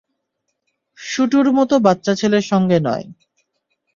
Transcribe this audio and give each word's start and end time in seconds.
শুটুর 0.97 1.47
মত 1.51 1.71
বাচ্চা 1.85 2.13
ছেলের 2.15 2.45
সঙ্গে 2.51 2.77
নয়। 2.79 3.05